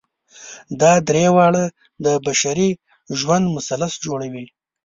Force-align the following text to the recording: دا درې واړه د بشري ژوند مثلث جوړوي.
دا 0.81 0.93
درې 1.09 1.25
واړه 1.35 1.65
د 2.05 2.05
بشري 2.25 2.69
ژوند 3.19 3.45
مثلث 3.55 3.93
جوړوي. 4.05 4.45